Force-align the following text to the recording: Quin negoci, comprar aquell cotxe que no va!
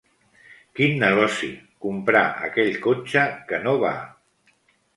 Quin 0.79 0.95
negoci, 1.03 1.49
comprar 1.85 2.25
aquell 2.49 2.73
cotxe 2.89 3.29
que 3.53 3.63
no 3.69 3.79
va! 3.87 3.95